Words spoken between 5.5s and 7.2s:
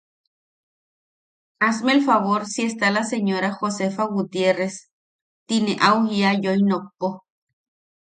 ne au jia yoi nokpo.